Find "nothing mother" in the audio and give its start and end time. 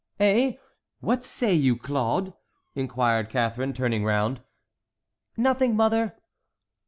5.37-6.15